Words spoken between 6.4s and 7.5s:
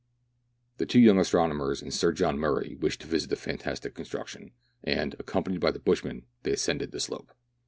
they ascended the slope.